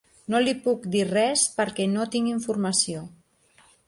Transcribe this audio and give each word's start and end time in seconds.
No 0.33 0.39
li 0.43 0.53
puc 0.61 0.85
dir 0.95 1.03
res 1.09 1.43
perquè 1.59 1.85
no 1.97 2.05
tinc 2.15 2.31
informació. 2.31 3.03